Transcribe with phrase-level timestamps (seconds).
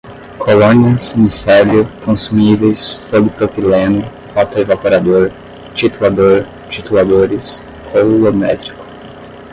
[0.39, 4.01] colônias, micélio, consumíveis, polipropileno,
[4.33, 5.31] rotaevaporador,
[5.75, 8.83] titulador, tituladores, coulométrico